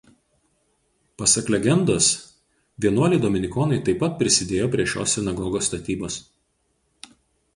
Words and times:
Pasak 1.21 1.49
legendos 1.55 2.07
vienuoliai 2.85 3.21
dominikonai 3.25 3.79
taip 3.89 4.01
pat 4.05 4.17
prisidėjo 4.23 4.69
prie 4.77 4.87
šios 4.95 5.15
sinagogos 5.19 5.69
statybos. 5.73 6.17